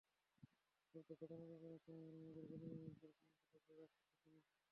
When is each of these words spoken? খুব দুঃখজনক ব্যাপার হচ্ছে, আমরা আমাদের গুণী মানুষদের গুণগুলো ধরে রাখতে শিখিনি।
খুব 0.95 1.01
দুঃখজনক 1.09 1.47
ব্যাপার 1.51 1.69
হচ্ছে, 1.73 1.91
আমরা 1.93 2.17
আমাদের 2.17 2.43
গুণী 2.51 2.67
মানুষদের 2.71 3.11
গুণগুলো 3.15 3.59
ধরে 3.65 3.81
রাখতে 3.81 3.99
শিখিনি। 4.05 4.39